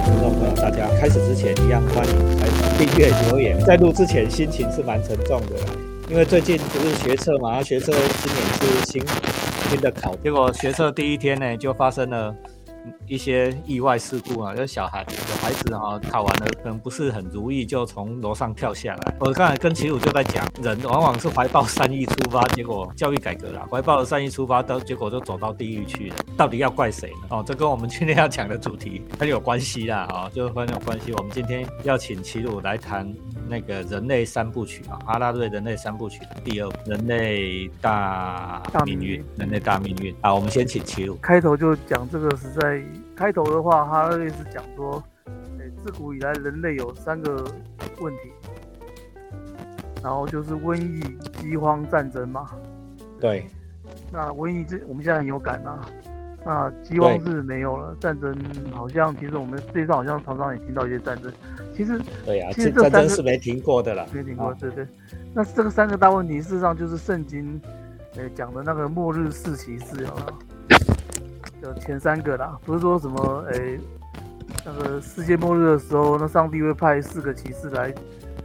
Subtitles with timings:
[0.00, 3.58] 听众朋友，大家开始之前一样欢迎来订阅留言。
[3.64, 5.56] 在录之前心情是蛮沉重的，
[6.08, 9.02] 因为最近不是学测嘛，学测今年是新
[9.68, 12.34] 新的考，结果学测第一天呢就发生了。
[13.06, 19.14] 一些意外事故啊，就小孩有孩子哈，考完了可能不是很如意，就从楼上跳下来。
[19.20, 26.16] 我刚才跟齐鲁就在讲，人往往是怀抱善意出发，结果教育改革了，怀抱善意出发，到结果就走到地狱去了。
[26.36, 27.28] 到底要怪谁呢？
[27.30, 31.12] 哦，这跟我们今天要讲的主题很有关系啦，哦，就很有关系。
[31.12, 33.12] 我们今天要请齐鲁来谈。
[33.48, 42.69] 那个人类三部曲啊，阿拉瑞人类三部曲第二，人类大命运，人类大命运啊，我们先请齐鲁开头就讲这个，实在
[43.16, 47.44] 开头的话，哈拉瑞是讲说，哎，自古以来人类有三个
[48.00, 48.30] 问题，
[50.02, 51.00] 然后就是瘟疫、
[51.40, 52.50] 饥荒、战争嘛。
[53.20, 53.46] 对。
[54.12, 55.86] 那瘟疫这我们现在很有感啊。
[56.42, 58.34] 那饥荒是没有了，战争
[58.72, 61.30] 好像其实我们世界上好像常常也听到一些战争。
[61.76, 64.86] 其实对呀，其实战争是没停过的了，没停过，对对。
[65.34, 67.60] 那这个三个大问题，事实上就是圣经
[68.14, 70.14] 诶讲的那个末日四骑士啊，
[71.60, 73.78] 就前三个啦，不是说什么诶
[74.64, 77.94] 那个世界末日的时候，那上帝会派四个骑士来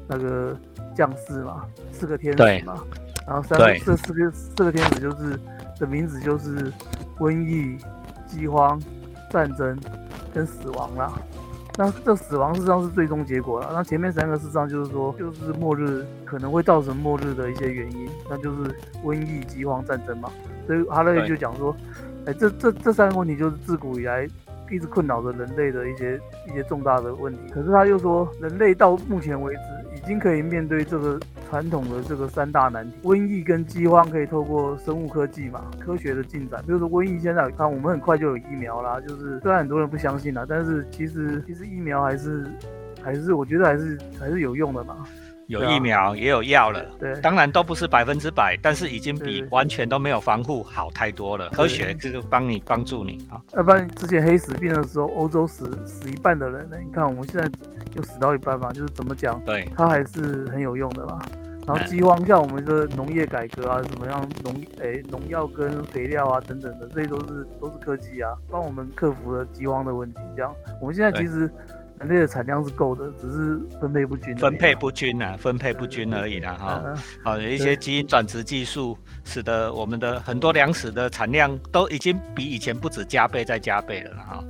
[0.07, 0.55] 那个
[0.95, 2.83] 降世嘛，四个天使嘛，
[3.27, 5.39] 然后三个这四个四个天使就是
[5.79, 6.71] 的名字就是
[7.19, 7.77] 瘟疫、
[8.27, 8.79] 饥荒、
[9.31, 9.77] 战争
[10.33, 11.11] 跟死亡啦。
[11.77, 13.69] 那这死亡事实上是最终结果了。
[13.73, 20.31] 那前面三个事实上就是说，就是末日可能会造成末日的一些原因，那就是瘟疫、饥荒、战争嘛。
[20.65, 21.75] 所以哈勒就讲说，
[22.25, 24.27] 哎，这这这三个问题就是自古以来
[24.71, 27.39] 一直困扰着人类的一些一些重大的问题。
[27.51, 29.59] 可是他又说，人类到目前为止
[29.95, 31.19] 已经可以面对这个。
[31.47, 42.45] 传统的这个三大难题，瘟疫跟饥荒可以透过生物科技嘛，科学的进展，比如说瘟疫现在看我们很快就有疫苗啦，就是虽然很多人不相信啦，但是其实其实疫苗还是
[43.01, 45.05] 还是我觉得还是还是有用的嘛。
[45.47, 51.49] 有疫苗也有药了，对，当然都不是百分之百，但是已经比完全都没有防护好太多了。
[51.49, 53.39] 科学就是帮你帮助你啊。
[53.53, 57.47] 要不然之前黑死病的时候，欧洲死死一半的人呢，你看我们现在
[57.93, 59.39] 就死到一半嘛，就是怎么讲？
[59.45, 61.21] 对，它还是很有用的嘛。
[61.67, 70.19] 然后饥荒，像我们的农业改革啊，怎么样农诶农药跟肥料啊等等的，这些都是都是科技啊，帮我们克服了饥荒的问题。
[70.35, 70.51] 这样，
[70.81, 71.47] 我们现在其实。
[71.99, 74.35] 人类的产量是够的，只是分配不均。
[74.35, 76.83] 分配不均啊，分配不均而已啦，哈。
[77.23, 84.43] 好，有一些基因转殖技术，使得我们的很多粮食的产量都已经比以前不止加倍再加倍了，哈。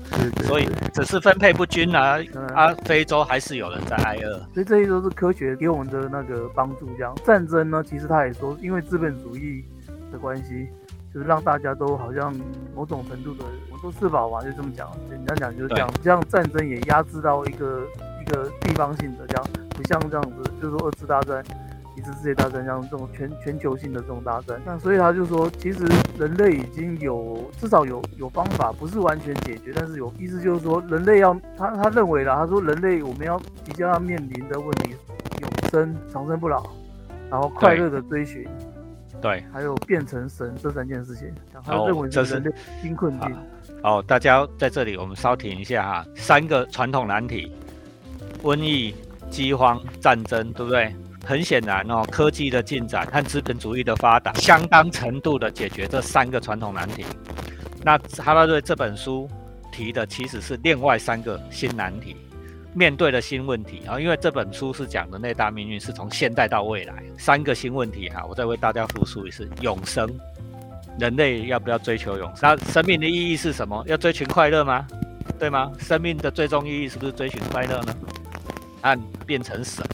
[0.45, 2.17] 所以只是分配不均啊，
[2.55, 4.39] 啊，非洲还是有人在挨饿。
[4.53, 6.89] 所以这些都是科学给我们的那个帮助。
[6.97, 9.63] 这样战争呢，其实他也说，因为资本主义
[10.11, 10.67] 的关系。
[11.15, 12.35] 就是让大家都好像
[12.75, 15.89] 某种程度的，我说四保吧，就这么讲，简单讲就是这样。
[16.03, 17.87] 这样战争也压制到一个
[18.21, 21.41] 一个地方性的，这样不像这样子，就是说二次大战、
[21.95, 24.59] 一次世界大战这样这种全全球性的这种大战。
[24.65, 25.87] 那所以他就说，其实
[26.19, 34.93] 人类已经有至少有有方法，不是完全解决，但是有意思就是说，人类要他他认为了，他说人类我们要即将要面临的问题，
[35.39, 36.61] 永生长生不老，
[37.31, 38.45] 然后快乐的追寻。
[39.25, 43.35] 对，还有变成神这三件事情，他认为这是新困境。
[43.81, 47.51] 哦，大家在这里我们稍停一下哈，三个传统难题：
[48.43, 48.93] 瘟疫、
[49.31, 50.95] 饥荒、战争，对不对？
[51.25, 57.03] 很显然哦，科技的进展和资本主义的发达，相当程度的解决这三个传统难题。
[57.83, 59.27] 那哈拉瑞这本书
[59.71, 62.15] 提的其实是另外三个新难题。
[62.75, 70.07] 面对的新问题啊，因为这本书是讲的那大命运是从现代到未来三个新问题哈，我再为大家复述一次：永生，
[70.99, 72.57] 人类要不要追求永生？
[72.65, 73.81] 生命的意义是什么？
[73.87, 74.85] 要追寻快乐吗？
[75.39, 75.71] 对吗？
[75.79, 77.95] 生命的最终意义是不是追寻快乐呢？
[78.81, 79.85] 按变成神，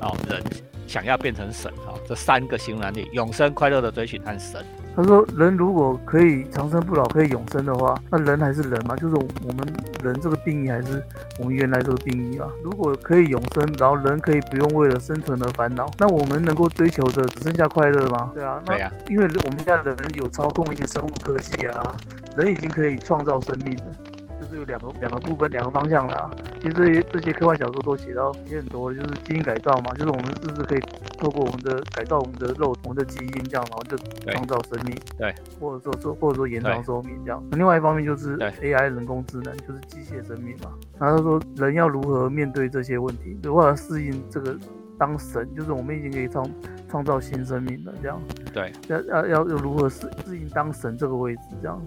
[0.00, 0.42] 哦，人
[0.88, 4.64] 想要变成神，哦，这三个新难题：永生、快乐的追寻和神。
[4.94, 8.94] 他说：“人如果可以长生不老，可以永生的话，那人还是人吗？
[8.96, 9.66] 就是我们
[10.02, 11.02] 人这个定义还是
[11.38, 12.46] 我们原来这个定义啊？
[12.62, 18.32] 如果可以永生，然后人可以不用为了生存而烦恼，那我们能够追求的只剩下快乐吗？
[18.34, 21.96] 对啊，对啊，因为我们现在的人有操控一些生物科技啊，
[22.36, 23.84] 人已经可以创造生命了。”
[24.52, 26.30] 就是有两个两个部分两个方向的、啊。
[26.60, 30.80] 其实这些这些科幻小说都写到也很多，就是基因改造嘛，就是我们是不是可以
[31.18, 33.96] 透过我们的改造我们的肉、我们的基因这样，然后就
[34.30, 37.42] 创造生命，对，或者说说或者说延长寿命这样。
[37.52, 40.72] 另外一方面就是 AI 人工智能，就是机械生命嘛。
[40.98, 44.56] 然后他说人要如何面对这些问题，如何适应这个
[44.98, 46.48] 当神，就是我们已经可以创
[46.88, 48.20] 创造新生命了这样。
[48.52, 51.80] 对，要要要如何适适应当神这个位置这样。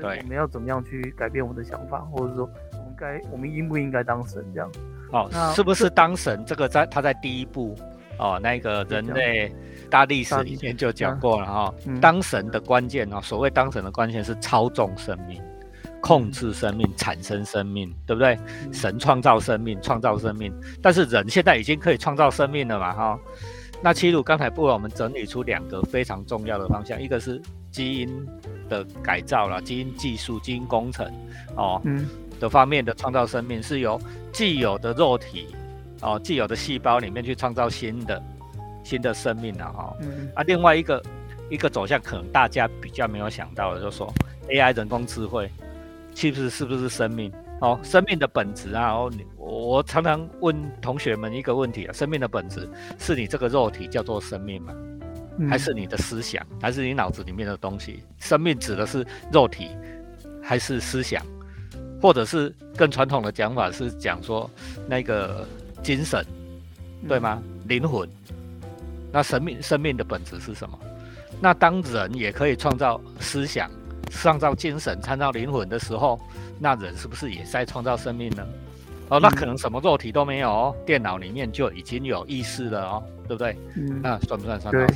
[0.00, 4.70] 对，我们要怎么样去改变我们的想法，或者说我们该我们应不应该当神这样？
[5.12, 6.44] 哦，是不是当神？
[6.44, 7.76] 这个在他在第一部
[8.18, 9.52] 哦，那个人类
[9.90, 12.00] 大历史里面就讲过了哈、嗯。
[12.00, 15.42] 当神的关键哦，所谓当神的关键是操纵生命、
[16.00, 18.38] 控制生命、产生生命，对不对？
[18.64, 18.72] 嗯。
[18.72, 23.18] 神创造生命，创造生命，但是人现在已经可以创造生命了嘛哈、
[23.82, 28.26] 那七鲁刚才为我们整理出两个非常重要的方向，一个是基因
[28.68, 31.06] 的改造了，基因技术、基因工程
[31.56, 32.08] 哦，嗯
[32.38, 34.00] 的方面的创造生命，是由
[34.32, 35.54] 既有的肉体
[36.00, 38.22] 哦，既有的细胞里面去创造新的
[38.82, 41.02] 新的生命了哈、嗯啊，另外一个
[41.50, 44.12] 一个走向，可能大家比较没有想到的，就是说
[44.48, 45.50] AI 人工智慧，
[46.14, 47.30] 是不是是不是生命？
[47.60, 52.66] 哦，生命的本质啊，哦，你我我常常问同学们一个问题啊，生命的本质
[52.98, 54.72] 是你这个肉体叫做生命吗？
[55.40, 58.02] 嗯还是你的思想，还是你脑子里面的东西？
[58.18, 59.68] 生命指的是肉体，
[60.42, 61.24] 还是思想？
[62.00, 64.48] 或者是更传统的讲法是讲说
[64.88, 65.46] 那个
[65.82, 66.24] 精神，
[67.08, 67.18] 对？
[67.18, 67.42] 吗？
[67.66, 68.08] 灵魂。
[69.12, 70.78] 那生命生命的本质是什么？
[71.40, 73.70] 那当人也可以创造思想、
[74.10, 76.20] 创造精神、创造灵魂的时候，
[76.58, 78.46] 那人是不是也在创造生命呢？
[79.08, 83.56] 哦，那嗯可能什么肉体都没有哦，电脑里面就已经有意识了哦，对不对？
[83.74, 84.94] 嗯，那算不算创对造？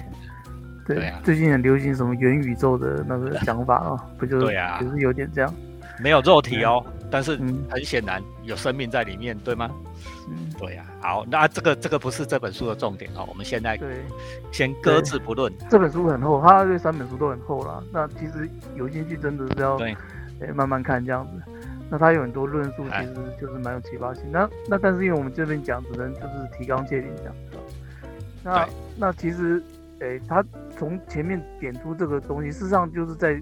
[0.87, 5.55] 对对啊最近很流行什么元宇宙的那个想法啊， 不就是对啊就是有点这样，
[6.01, 9.71] 没有肉体哦，但是嗯很显然有生命在里面，对吗？
[10.29, 13.97] 嗯，对呀、好，那这个这个不是这本书的重点哦，我们现在对。
[14.53, 15.53] 先搁置不论。
[15.71, 17.83] 这本书很厚，它这三本书都很厚啦。
[17.93, 19.97] 那其实有兴趣真的是要对，
[20.41, 21.43] 诶、慢慢看这样子。
[21.91, 24.25] 那它有很多论述，哎其实就是蛮有启发性。
[24.31, 26.29] 那那但是因为我们这边讲，只能就是
[26.59, 27.35] 提纲挈领讲。
[28.43, 29.63] 那那其实
[30.05, 33.41] 诶、他从前面点出这个东西，事实上就是在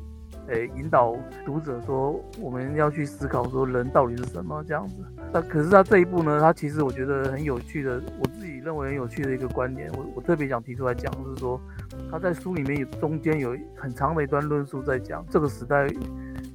[0.49, 1.15] 诶、引导
[1.47, 4.97] 读者说，我们要去思考说人到底是什么这样子。
[5.33, 11.61] 那可是他这一步呢，他其实我觉得很有趣的，我自己认为很有趣的一个观点，我我特别想提出来讲，就是说
[12.11, 15.87] 他在书里面有中间有很长的一段论述在讲这个时代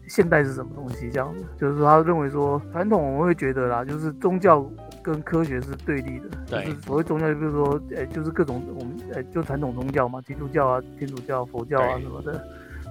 [0.08, 4.70] 现代是什么东西，这样子，就是他认为说传统我们会觉得啦，就是宗教
[5.08, 12.46] 跟科学是对立的，对就是所谓宗教，就比如说，呃、就是各种我们呃、就传统宗教嘛，基督教啊、天主教、佛教啊什么的，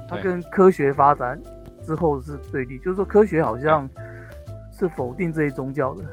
[0.08, 1.38] 它跟科学发展
[1.86, 3.86] 之后是对立，就是说科学好像
[4.72, 6.04] 是否定这些宗教的，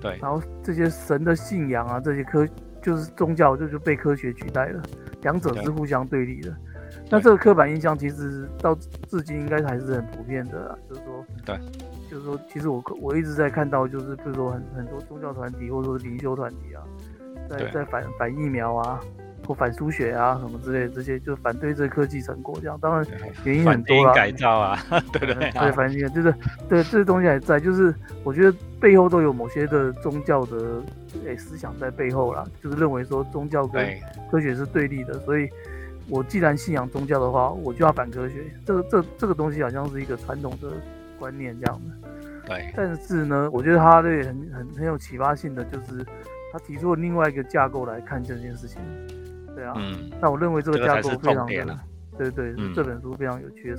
[0.00, 2.48] 对，然后这些神的信仰啊，这些科
[2.80, 4.82] 就是宗教就是被科学取代了，
[5.20, 6.50] 两者是互相对立的。
[7.10, 8.74] 那这个刻板印象其实到
[9.06, 11.58] 至今应该还是很普遍的啦，就是说，对，
[12.12, 16.84] 就是说，其实我我一直在看到，就是比如说很很多宗教团体或者说是灵修团体啊，
[17.48, 19.00] 在在反反疫苗啊，
[19.46, 22.78] 或反输血啊什么之类的这些，就反对这科技成果这样。
[22.82, 23.06] 当然
[23.44, 24.78] 原因很多啦，改造啊，
[25.10, 25.34] 对不对？
[25.34, 26.34] 对，啊反正就是
[26.68, 27.94] 对这些东西还在，就是
[28.24, 30.82] 我觉得背后都有某些的宗教的
[31.24, 33.86] 诶、思想在背后啦，就是认为说宗教跟
[34.30, 35.48] 科学是对立的，所以
[36.08, 38.44] 我既然信仰宗教的话，我就要反科学。
[38.66, 40.68] 这个这这个东西好像是一个传统的
[41.22, 42.08] 观念这样的，
[42.48, 42.72] 对。
[42.76, 46.04] 但是呢，我觉得他这个很很很有启发性的，就是
[46.52, 48.82] 他提出了另外一个架构来看这件事情。
[49.54, 51.46] 对啊，嗯，那我认为这个架构非常
[52.18, 52.74] 对对，嗯。
[52.74, 53.76] 这本书非常有趣的，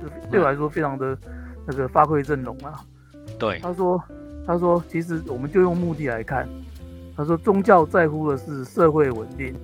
[0.00, 1.18] 就对我来说非常的
[1.66, 2.80] 那个发挥阵容啊。
[3.38, 3.58] 对。
[3.58, 4.02] 他说，
[4.46, 6.48] 他说，其实我们就用目的来看，
[7.14, 9.54] 他说宗教在乎的是社会稳定，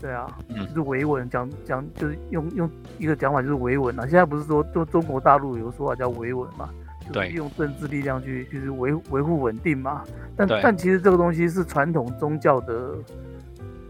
[0.00, 4.02] 对啊，嗯就是维稳，讲讲就是用用一个讲法就是维稳啊。
[4.02, 6.70] 现在不是说中中国大陆有个说法叫维稳嘛，
[7.12, 10.02] 就是用政治力量去就是维维护稳定嘛。
[10.36, 12.94] 但但其实这个东西是传统宗教的。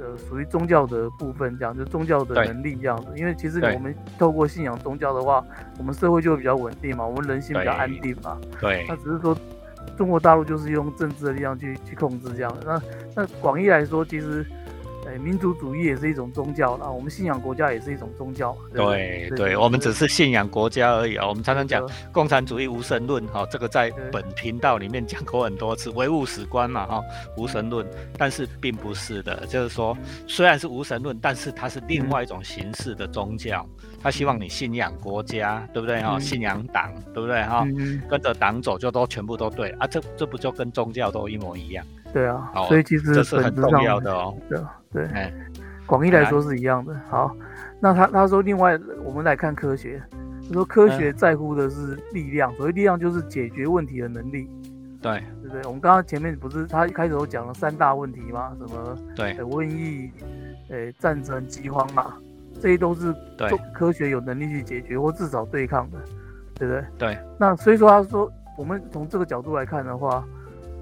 [0.03, 3.09] 呃，属于宗教的部分，这样就宗教的能力这样子。
[3.17, 5.45] 因为其实我们透过信仰宗教的话，
[5.77, 8.39] 我们社会就会比较稳定嘛，我们人心比较安定嘛。
[8.59, 9.37] 对那只是说，
[9.99, 12.63] 中国大陆就是用政治的力量去去控制这样的。
[12.65, 12.83] 那
[13.15, 14.43] 那广义来说，其实，
[15.11, 18.61] 呃，民族主义也是一种宗教啦，我们信仰国家也是一种宗教嘛。
[18.73, 21.27] 对对对，我们只是信仰国家而已啊。
[21.27, 27.03] 我们常常讲共产主义无神论，哈，这个在本频道里面讲过很多次，唯物史观嘛，哈，
[27.37, 27.85] 无神论，
[28.17, 29.97] 但是并不是的，就是说
[30.29, 33.67] 虽然是无神论，但是它是另外一种形式的宗教，
[34.01, 36.17] 他希望你信仰国家，对不对哈？
[36.17, 37.67] 嗯信仰党，对不对哈？
[37.77, 41.85] 嗯，跟着党走就都全部都对啊，这这不就跟宗教都一模一样？
[42.13, 44.37] 对啊好，所以其实这是很重要的哦。
[44.49, 45.33] 对啊对，哎，
[45.87, 46.95] 广义来说是一样的。
[47.09, 47.35] 好，
[47.81, 50.03] 那他他说，另外我们来看科学，
[50.49, 54.49] 他说科嗯学在乎的是力量，所谓力量就是解决问题的能力。
[55.03, 55.63] 对对不对？
[55.65, 58.55] 我们刚刚前面不是他一开始都讲了三大问题吗？
[58.59, 60.11] 什么对呃瘟疫、
[60.69, 62.17] 呃战争、饥荒嘛，
[62.61, 65.99] 这些都是对科学有能力去解决或至少对抗的，
[66.55, 66.85] 对不对？
[66.99, 70.23] 对那所以说他说，我们从这个角度来看的话，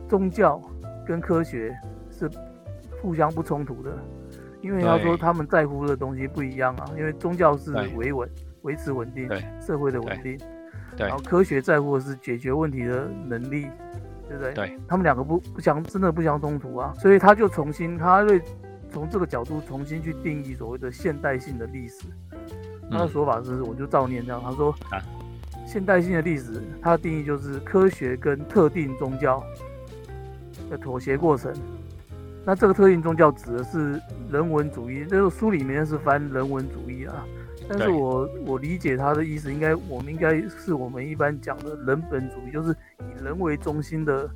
[0.08, 0.60] 宗教
[1.06, 1.72] 跟科学
[2.10, 2.28] 是
[3.00, 3.96] 互相不冲突的，
[4.60, 6.84] 因为他说他们在乎的东西不一样啊。
[6.96, 8.28] 因为宗教是维稳、
[8.62, 9.28] 维持稳定，
[9.60, 10.38] 社会的稳定，
[10.96, 13.66] 然后科学在乎的是解决问题的能力，
[14.28, 14.54] 对不对？
[14.54, 16.92] 对，他们两个不不相真的不相冲突啊。
[16.98, 18.40] 所以他就重新，他会
[18.90, 22.06] 从这个角度重新去定义所谓的现代性的历史。
[22.90, 24.40] 他的说法是，我就照念这样。
[24.42, 24.74] 他说，
[25.66, 29.44] 现代性的历史，它的定义就是科学跟特定宗教
[30.70, 31.52] 的妥协过程。
[32.44, 37.24] 那这个特定宗教指的是人文主义，这个书里面是翻人文主义啊。
[37.68, 44.28] 但是我我理解他的意思，应该我们应该是我们一般讲的人本主义，就是以人为中心的。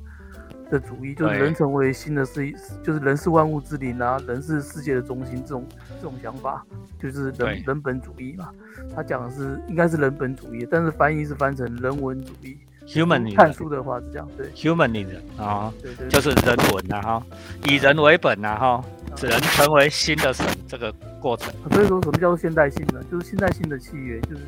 [0.71, 5.67] 的主义就是人成为新的世，就是人是万物之灵啊，人是世界的中心，这种
[5.97, 6.65] 这种想法
[6.97, 8.49] 就是人人本主义嘛。
[8.95, 12.57] 他讲的是应该是人本主义，但是翻译是翻成人文主义。
[12.87, 14.89] Human 看书的话是这样，对 human
[15.37, 17.23] 啊，对对，就是人文呐哈，
[17.65, 18.83] 以人为本呐哈，
[19.15, 21.53] 只能成为新的神这个过程。
[21.71, 23.01] 所以说什么叫做现代性呢？
[23.11, 24.41] 就是现代性的契约，就是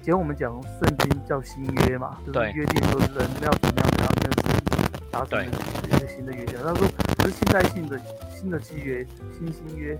[0.00, 4.42] 以前我们讲圣经叫新约嘛，就是约定说人要怎么样怎么样认识。
[5.12, 5.50] 达成一
[6.00, 6.56] 个新的约定。
[6.64, 6.86] 他说，
[7.26, 9.06] 是现代性的新的契约，
[9.38, 9.94] 新新约。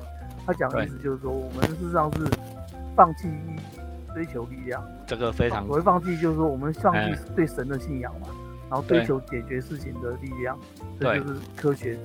[0.47, 2.25] 他讲的意思就是说，我们事实上是
[2.97, 3.61] 放弃意义，
[4.15, 4.83] 追求力量。
[5.07, 5.67] 这个非常。
[5.69, 8.29] 我会放弃，就是说，我们放弃对神的信仰嘛，
[8.71, 10.59] 然后追求解决事情的力量。
[11.01, 11.99] 这就是科学，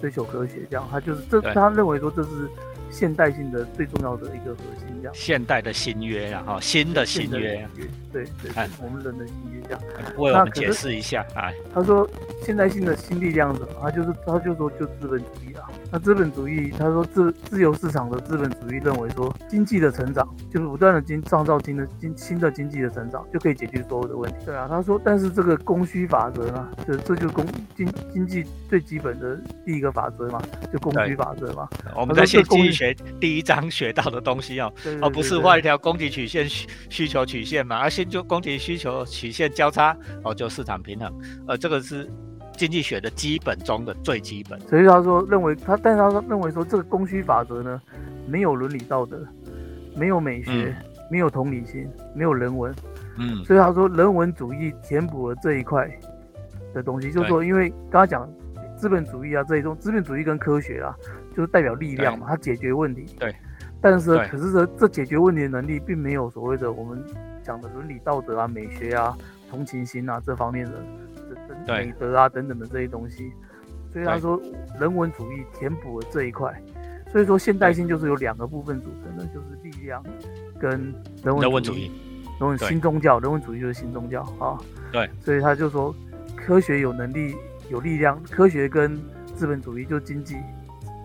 [0.00, 0.86] 追求科学这样。
[0.90, 2.48] 他就是这，他认为说这是。
[2.90, 5.14] 现代性的最重要的一个核心，这样。
[5.14, 7.68] 现代的新约啊，哈，新的新约，
[8.12, 8.50] 对对，
[8.82, 9.80] 我们人的新约这样。
[10.16, 11.50] 为我们解释一下啊。
[11.74, 12.08] 他说，
[12.42, 13.68] 现代性的新力量什么？
[13.82, 15.68] 他就是，他就说，就资本主义啊。
[15.90, 24.46] 那资本主义，他说自自由市场的资本主义认为说，经济的成长就是不断的经创造新的经新的经济的成长，就可以解决所有的问题。
[24.46, 27.44] 对啊，他说，但是这个供需法则呢，这这就是供
[27.76, 30.40] 经经济最基本的第一个法则嘛，
[30.72, 31.68] 就供需法则嘛。
[31.94, 41.12] 我们在学经济学第一章学到的东西哦，而不是画一条供给曲线需需求曲线嘛，而先就供给需求曲线交叉哦，就市场平衡。
[41.46, 42.10] 呃，这个是。
[42.54, 47.80] 经济学的基本中的最基本，所以他说认为他，但是他说认为说这个供需法则呢，
[48.28, 49.26] 没有伦理道德，
[49.96, 50.72] 没有美学，
[51.10, 52.72] 没有同理心，没有人文，
[53.18, 55.90] 嗯，所以他说人文主义填补了这一块
[56.74, 58.30] 的东西，就是说，因为刚刚讲
[58.76, 60.94] 资本主义啊这一种资本主义跟科学啊，
[61.34, 63.34] 就是代表力量嘛，它解决问题，对，
[63.82, 67.04] 但是可是这这解决问题的能力，并没有所谓的我们
[67.42, 69.14] 讲的伦理道德啊、美学啊、
[69.50, 70.72] 同情心啊这方面的
[71.28, 71.32] 这。
[71.66, 73.30] 美德啊等等的这些东西，
[73.92, 74.40] 所以他说
[74.80, 76.52] 人文主义填补了这一块，
[77.12, 80.02] 所以说现代性就是由两个部分组成的，就是力量
[80.58, 81.92] 跟人文主义，
[82.40, 84.58] 人文新宗教，人文主义就是新宗教啊。
[84.90, 85.94] 对，所以他就说
[86.34, 87.36] 科学有能力
[87.70, 88.98] 有力量，科学跟
[89.36, 90.34] 资本主义就经济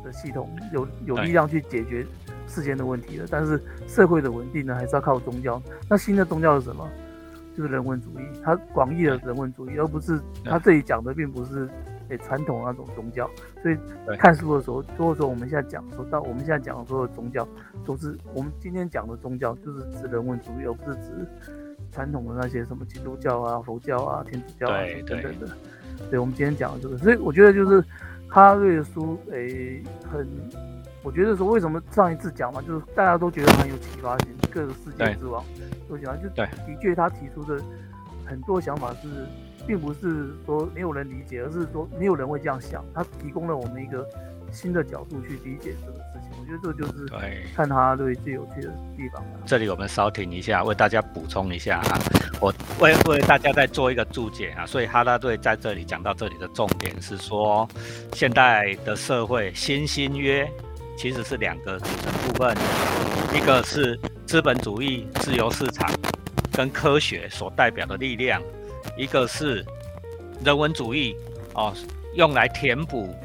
[0.03, 2.03] 的系统有有力量去解决
[2.48, 5.62] 世间的问题了，但是社会的稳定呢还是要靠宗教。
[5.89, 6.88] 那新的宗教是什么？
[7.56, 11.68] 就是人文主义，它广义的人文主义，而不是他这里讲的，并不是
[12.10, 13.27] 诶传统那种宗教。
[13.63, 13.77] 所以
[14.20, 17.48] 看书的时候，或者说我们现在讲说到我们现在讲的所有宗教，
[17.84, 21.27] 都是我们今天讲的宗教，就是指人文主义，而不是指
[21.92, 25.48] 传统的那些什么基督教啊、佛教啊、天主教啊等等的。
[26.12, 27.84] 对，我们今天讲的就是，所以我觉得就是
[28.27, 30.27] 哈瑞的书，诶，很，
[31.04, 35.44] 我觉得说为什么上一次讲嘛，就是大家都觉得很有启发性，各个世界之王。
[35.89, 36.46] 都喜欢就的
[36.82, 37.63] 确，他提出的
[38.25, 39.08] 很多想法是，
[39.66, 42.84] 并不是说没有人理解，而是说没有人会这样想。
[42.94, 44.06] 他提供了我们一个
[44.51, 46.38] 新的角度去理解这个事情。
[46.38, 47.08] 我觉得这就是
[47.56, 49.24] 看他对最有趣的地方。
[49.46, 52.00] 这里我们稍停一下，为大家补充一下啊，
[52.42, 54.66] 我为为大家再做一个注解啊。
[54.66, 57.66] 所以哈拉队在这里讲到这里的重点是说，
[58.12, 60.46] 现代的社会新新约
[60.98, 62.58] 其实是两个组成部分，
[63.34, 63.98] 一个是。
[64.27, 65.89] 资本主义、自由市场
[66.51, 68.42] 跟科学所代表的力量，
[68.98, 69.66] 一个是
[70.44, 71.16] 人文主义
[71.54, 71.74] 哦，
[72.16, 73.16] 用来填补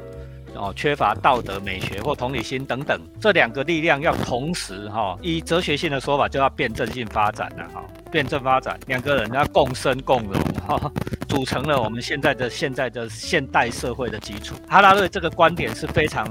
[0.55, 10.89] 哦缺乏道德美学或同理心等等，这两个力量要同时哈，以哲学性的说法，就要辩证性发展了哈，辩证发展，两个人要共生共荣哈，
[11.27, 14.55] 组成了我们现在的现在的现代社会的基础。
[14.69, 16.25] 哈拉瑞这个观点是非常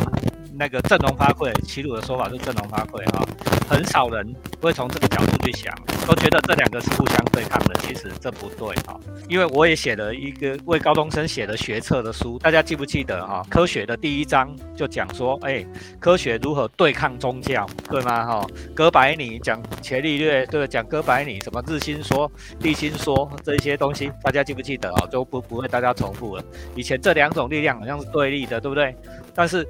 [0.63, 3.27] 那个振聋发聩，齐鲁的说法是振聋发聩啊，
[3.73, 4.35] 很少人。
[4.61, 5.75] 会从这个角度去想，
[6.07, 7.75] 都觉得这两个是互相对抗的。
[7.81, 8.97] 其实这不对哈，
[9.29, 13.45] 因为我也写了一个为高中生写的学测的书，大家记不记得哈？
[13.51, 15.67] 科学的第一章就讲说，哎，
[15.99, 18.25] 科学如何对抗宗教，对吗？
[18.25, 25.09] 哈，哥白尼讲伽利略，对，讲哥白尼什么日心说、地心说这些东西，大家记不记得啊？
[25.11, 26.45] 就不不会大家重复了。
[26.77, 28.95] 以前这两种力量好像是对立的，对不对？
[29.35, 29.67] 但是。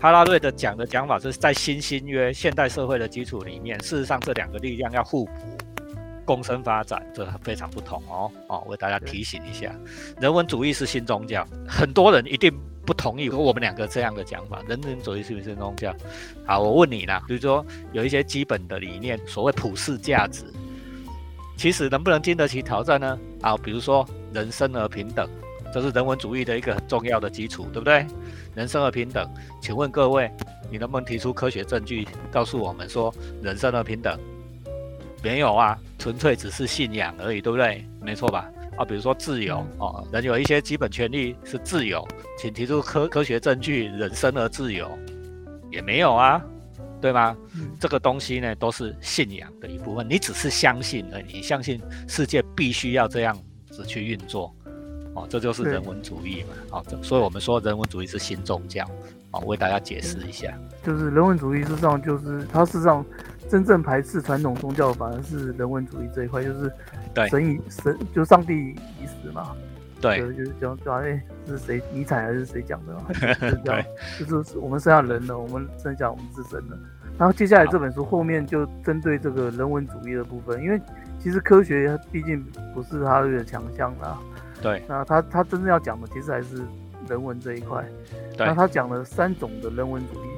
[0.00, 5.32] 哈拉瑞的讲的讲法是在新新约现代社会的基础里面，事实上这两个力量要互补、
[6.24, 8.30] 共生发展，这非常不同哦。
[8.48, 9.74] 哦，为大家提醒一下，
[10.20, 12.52] 人文主义是新宗教，很多人一定
[12.86, 14.62] 不同意我们两个这样的讲法。
[14.68, 15.94] 人文主义是不是新宗教？
[16.46, 20.44] 好，我问你啦，比如说有一些基本的理念，所谓普世价值，
[21.56, 23.18] 其实能不能经得起挑战呢？
[23.40, 25.28] 啊，比如说人生而平等，
[25.74, 28.06] 这是人文主义的一个很重要的基础，对不对？
[28.54, 29.28] 人生而平等，
[29.60, 30.30] 请问各位，
[30.70, 33.12] 你能不能提出科学证据告诉我们说
[33.42, 34.16] 人生而平等？
[35.20, 37.84] 没有啊，纯粹只是信仰而已，对不对？
[38.00, 38.48] 没错吧？
[38.76, 42.06] 啊，比如说自由哦，人有一些基本权利是自由，
[42.38, 44.88] 请提出科科学证据，人生而自由
[45.72, 46.40] 也没有啊，
[47.00, 47.36] 对吗？
[47.80, 53.36] 这个东西呢，都是信仰的一部分，你只是相信而已，相信世界必须要这样
[53.72, 54.54] 子去运作。
[55.14, 58.84] 哦，这就是人文主义嘛，哦，所以我们说人文主义是新宗教，
[59.30, 60.52] 哦，为大家解释一下，
[60.82, 63.04] 就是人文主义事实际上就是它事实上
[63.48, 66.72] 真正排斥传统宗教，反而是人文主义这一块，就是
[67.30, 69.54] 神以神就上帝已死嘛，
[70.00, 73.02] 对，就是讲讲哎是谁尼采还是谁讲的嘛，
[73.64, 73.84] 对，
[74.18, 76.76] 就是我们剩下人了，我们剩下我们自身了，
[77.16, 80.80] 然后接下来这本书后面就针对这个人文主义的部分，因为
[81.20, 82.44] 其实科学毕竟
[82.74, 84.18] 不是他的强项啦。
[84.64, 86.62] 对，那他他真正要讲的其实还是
[87.06, 87.84] 人文这一块。
[88.38, 90.28] 那他讲了三种的人文主义。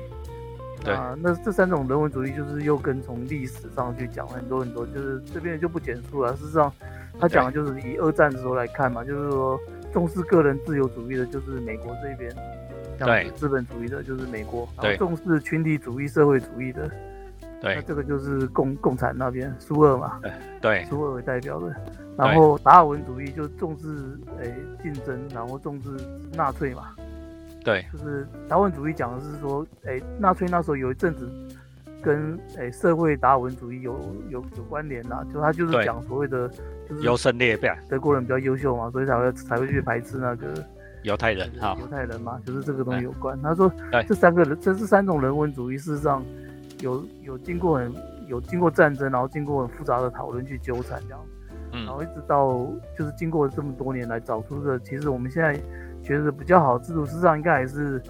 [0.85, 6.37] 对，那这三种人文主义就是又跟从历史上去讲很多很多，就是这边就不简述了。
[6.37, 6.73] 事实上，
[7.21, 9.59] 他讲的就是以二战的时候来看嘛，就是说
[9.92, 12.33] 重视个人自由主义的就是美国这边，
[12.99, 16.90] 对，资本主义的就是美国，然后重视群体主义、社会主义的，
[17.61, 20.21] 对，那这个就是共共产那边苏俄嘛，
[20.61, 21.75] 对，苏俄为代表的。
[22.16, 25.90] 然后达尔文主义就重视诶竞争，然后重视
[26.35, 26.94] 纳粹嘛。
[27.62, 31.29] 对，就是达尔文主义讲的是说，诶纳粹那时候有一阵子
[32.02, 33.98] 跟诶社会达尔文主义有
[34.29, 36.48] 有有关联啦，就他就是讲所谓的
[36.88, 40.46] 就是优胜劣败，德国人比较优秀嘛，所以才会才会去排斥那个
[41.02, 43.37] 犹太人哈，犹太人嘛，就是这个东西有关。
[43.42, 43.70] 他说，
[44.07, 46.24] 这三个人，这是三种人文主义，事实上
[46.81, 47.92] 有有经过很
[48.29, 51.20] 有经过战争，然后经过很复杂的讨论去纠缠这样。
[51.72, 55.55] 然后一直到就是经过这么多年来找出的，其实我们现在
[56.02, 58.00] 觉得比较好的制度，事实上应该还是，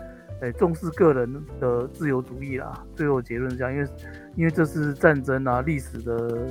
[0.40, 2.84] 诶重视个人的自由主义啦。
[2.94, 3.88] 最后结论是这样，因为
[4.36, 6.46] 因为这是战争啊，历史的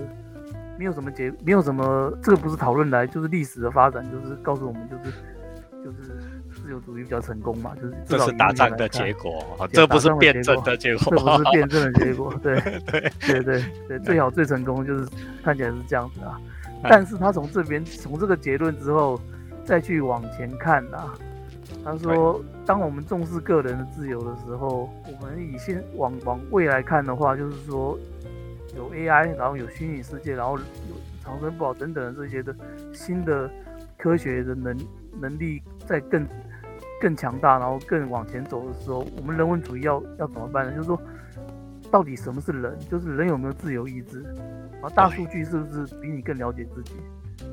[0.77, 5.11] 没有什么结，没有什么这个不是讨论来，就是历史的发展，就是告诉我们就是
[5.83, 6.17] 就是
[6.51, 15.07] 自由主义比较成功嘛，就是这是打仗的结果，这不是辩证的结果，这不是辩证的结果，对对对对对，最好最成功就是
[15.43, 16.41] 看起来是这样子啊。
[16.89, 19.19] 但是他从这边从这个结论之后，
[19.63, 21.13] 再去往前看呐，
[21.83, 27.97] 他说，当我们重视个人的自由的时候，我们以现往往未来看的话，就是说
[28.75, 32.55] 有 AI，然后有虚拟世界，然后有长生不老等等的这些的
[32.93, 33.49] 新的
[33.97, 34.77] 科学的能
[35.19, 36.27] 能力在更
[37.01, 40.71] 更强大，然后更往前走的时候，我们人文主义要要怎么办呢？
[40.73, 40.99] 就是说，
[41.91, 42.77] 到底什么是人？
[42.89, 44.23] 就是人有没有自由意志？
[44.89, 46.93] 大数据是不是比你更了解自己？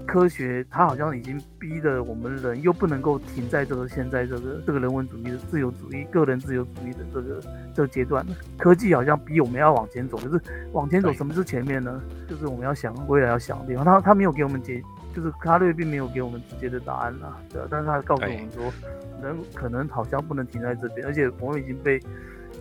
[0.06, 7.40] 科学它好像已经逼得我们人又不能够停在这个现在这个这个人文主义的自由主义、个人自由主义的这个
[7.74, 8.32] 这个阶段了。
[8.56, 10.40] 科技好像逼我们要往前走，可是
[10.72, 12.00] 往前走什么是前面呢？
[12.28, 13.84] 就是我们要想未来要想的地方。
[13.84, 14.80] 他他没有给我们解，
[15.14, 17.36] 就是卡瑞并没有给我们直接的答案啊。
[17.52, 18.72] 对，但是他告诉我们说，
[19.20, 22.00] 人可能好像不能停在这边，而且我们已经被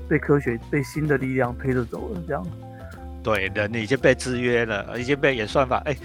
[0.08, 2.44] 被科学被新的力量推着走了，这样。
[3.24, 5.96] 对，人已经被制约了，已经被演算法，哎，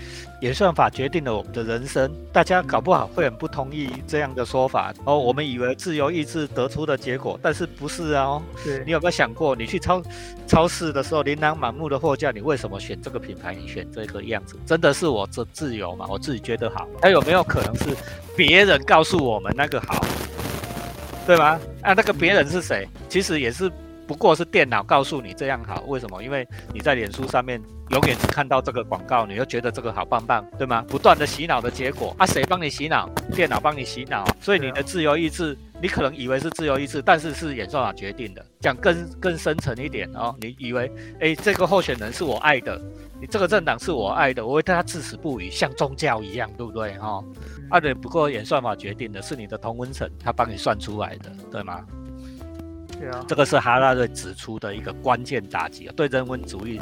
[0.43, 2.11] 演算法决定了我们的人生。
[2.31, 5.19] 大家搞不好会很不同意这样的说法哦。
[5.19, 8.43] 我们以为自由意志得出的结果，但是不是啊？
[8.63, 10.03] 对，你有没有想过，你去超
[10.47, 13.55] 超市的时候，琳琅满目的货架，你为什么选这个品牌？
[13.55, 16.07] 你选这个样子，真的是我这自由吗？
[16.11, 17.97] 我自己觉得好，那有没有可能是
[18.37, 20.05] 别人告诉我们那个好，
[21.27, 21.59] 对吗？
[21.81, 22.87] 啊，那个别人是谁？
[23.09, 23.73] 其实也是。
[24.07, 26.23] 不过是电脑告诉你这样好，为什么？
[26.23, 30.85] 因为你在脸书上面永远只看到这个广告，你就觉得这个好棒棒，对吗？
[30.89, 33.09] 不断的洗脑的结果啊，谁帮你洗脑？
[33.35, 38.45] 电脑帮你洗脑，所以你的自由意志你可能以为是自由意志，但是是演算法决定的。
[38.61, 40.91] 讲更更深层一点哦，你以为
[41.21, 42.81] 哎这个候选人是我爱的，
[43.21, 47.23] 你这个政党是我爱的，我会对他至死不渝，像宗教一样，对不对哈？
[47.71, 51.85] 啊对，不过演算法决定的是你的同温层，他帮你算出来的，对吗？
[53.29, 56.81] 这个是哈拉瑞指出的一个关键打击，对人文主义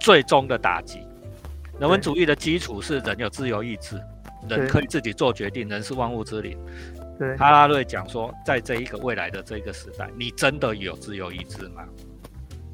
[0.00, 1.00] 最终的打击。
[1.78, 4.00] 人文主义的基础是人有自由意志，
[4.48, 6.58] 人可以自己做决定，人是万物之灵。
[7.18, 11.82] 对，哈拉瑞讲说，在这一个未来的这个时代，你真的有自由意志吗？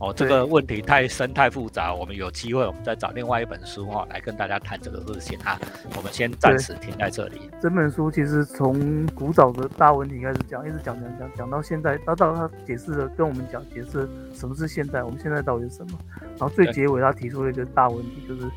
[0.03, 5.57] 哦，这个问题太深太复杂，我们有机会我们再找另外一本书哈来跟大家谈这个事情啊。
[5.97, 7.49] 我们先暂时停在这里。
[7.61, 15.97] 这本书其实从古早的大问题开始讲，一直讲讲讲讲到现在，到到他解释了跟我们讲解释什么是现在，我们现在到底是什么。
[16.37, 18.51] 然后最结尾他提出了一个大问题，就是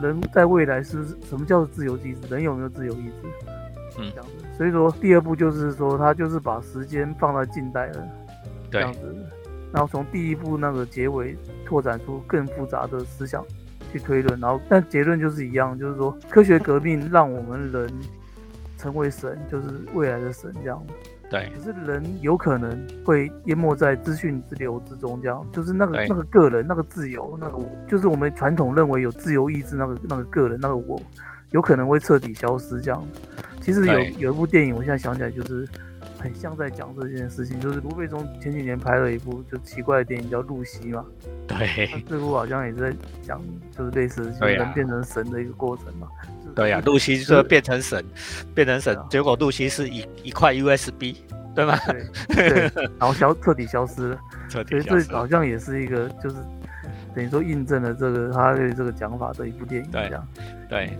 [0.00, 2.34] 人在未来是什么叫做自由意志？
[2.34, 3.28] 人有没有自由意志？
[3.98, 4.46] 嗯，这样子。
[4.56, 8.08] 所以说第二步就是说他就是把时间放到近代了，
[8.70, 9.14] 这样子。
[9.72, 13.44] 然后从第一部那个结尾拓展出更复杂的思想
[13.92, 17.90] 去推论，然后但结论就是一样，就是说科学革命让我们人
[18.76, 20.82] 成为神，就是未来的神这样。
[21.30, 21.50] 对。
[21.54, 31.00] 可是人有可能会淹没在资讯之流之中，这样就是那个那个个人那个自由那个我，就是我们传统认为有自由意志那个那个个人那个我，
[31.50, 33.06] 有可能会彻底消失这样。
[33.60, 35.68] 其实有有一部电影，我现在想起来就是。
[36.18, 41.04] 很像在讲这件事情，就是卢贝松前几年拍了一部就奇怪的电影叫《露西》嘛。
[41.46, 46.08] 对，这部好像也是在讲，就是类似人变成神的一个过程嘛。
[46.54, 48.04] 对呀，露西就变成神，
[48.54, 51.14] 变成神，结果露西是一一块 USB，
[51.54, 51.78] 对吗？
[52.28, 54.18] 对， 然后消彻底消失了。
[54.48, 54.88] 彻底消失。
[54.88, 56.36] 所以这好像也是一个，就是
[57.14, 60.28] 等于说印证了这个他对这个讲法的一部电影，这样。
[60.68, 60.98] 对。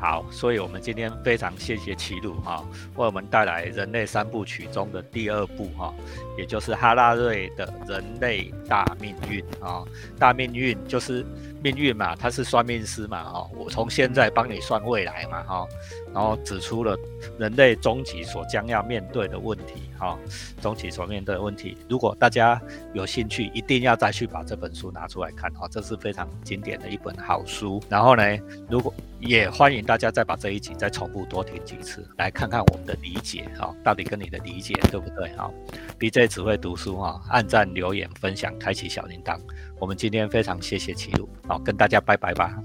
[0.00, 5.92] 好，所以我们今天非常谢谢齐鲁哈，为我们带来人类三部曲中的第二部哈，
[6.36, 9.84] 也就是哈拉瑞的人类大命运啊，
[10.18, 11.26] 大命运就是
[11.62, 15.66] 命运嘛，他是算命师嘛哈，我从现在帮你算未来嘛哈，
[16.14, 16.96] 然后指出了
[17.38, 20.18] 人类终极所将要面对的问题哈，
[20.60, 22.60] 终极所面对的问题，如果大家
[22.92, 28.22] 有兴趣，一定要再去把这本书拿出来看哈，这是非常经典的一本好书，然后呢，
[28.68, 35.50] 如果也欢迎大家再把这一集再重复多听几次，来看看我们的理解哈，到底跟你的理解对不对哈
[35.98, 39.38] ？BJ 只会读书哈，按赞、留言、分享、开启小铃铛。
[39.80, 42.56] 我们今天非常谢谢齐鲁，好，跟大家拜拜吧。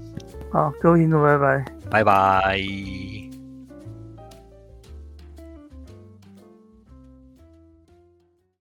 [0.52, 3.23] 好，各位听众，拜拜，拜拜。